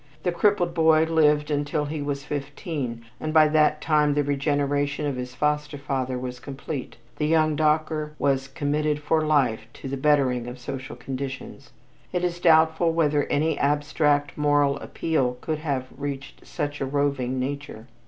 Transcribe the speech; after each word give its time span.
The 0.23 0.31
crippled 0.31 0.73
boy 0.73 1.03
lived 1.03 1.51
until 1.51 1.85
he 1.85 2.01
was 2.01 2.23
fifteen 2.23 3.05
and 3.19 3.31
by 3.31 3.47
that 3.49 3.81
time 3.81 4.15
the 4.15 4.23
regeneration 4.23 5.05
of 5.05 5.15
his 5.15 5.35
foster 5.35 5.77
father 5.77 6.17
was 6.17 6.39
complete, 6.39 6.95
the 7.17 7.27
young 7.27 7.55
docker 7.55 8.13
was 8.17 8.47
committed 8.47 8.97
for 8.97 9.21
life 9.21 9.67
to 9.73 9.87
the 9.87 9.97
bettering 9.97 10.47
of 10.47 10.57
social 10.57 10.95
conditions. 10.95 11.69
It 12.11 12.23
is 12.23 12.39
doubtful 12.39 12.91
whether 12.93 13.25
any 13.25 13.59
abstract 13.59 14.35
moral 14.35 14.79
appeal 14.79 15.37
could 15.39 15.59
have 15.59 15.85
reached 15.95 16.47
such 16.47 16.81
a 16.81 16.85
roving 16.87 17.39
nature. 17.39 17.85